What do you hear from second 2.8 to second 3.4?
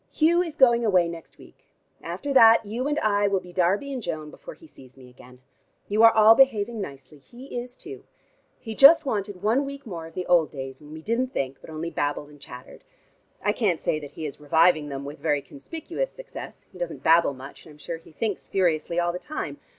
and I will